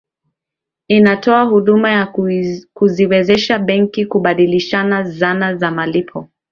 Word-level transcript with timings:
inatoa 0.87 1.43
huduma 1.43 1.91
ya 1.91 2.13
kuziwezesha 2.73 3.59
benki 3.59 4.05
kubadilishana 4.05 5.03
zana 5.03 5.55
za 5.55 5.71
malipo 5.71 6.27